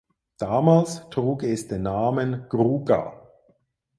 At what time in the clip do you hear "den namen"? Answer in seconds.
1.67-2.47